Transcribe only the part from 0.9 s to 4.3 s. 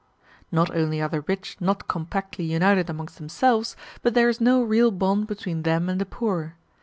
are the rich not compactly united amongst themselves, but there